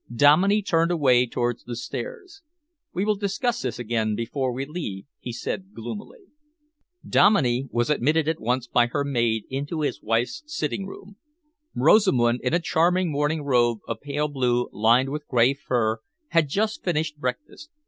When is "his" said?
9.81-10.01